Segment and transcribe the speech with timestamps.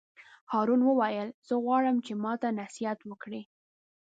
[0.51, 3.41] هارون وویل: زه غواړم چې ماته نصیحت وکړې.